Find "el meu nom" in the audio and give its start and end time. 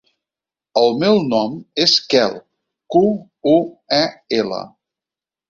0.79-1.53